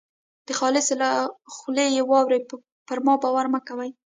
د 0.47 0.49
خالص 0.59 0.87
له 1.01 1.09
خولې 1.53 1.85
یې 1.95 2.01
واورۍ 2.09 2.41
پر 2.87 2.97
ما 3.05 3.13
باور 3.23 3.45
مه 3.53 3.59
کوئ. 3.67 3.89